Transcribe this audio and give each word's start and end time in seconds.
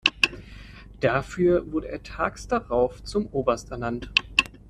Dafür 1.01 1.71
wurde 1.71 1.89
er 1.89 2.01
tags 2.01 2.47
darauf 2.47 3.03
zum 3.03 3.27
Oberst 3.27 3.69
ernannt. 3.69 4.11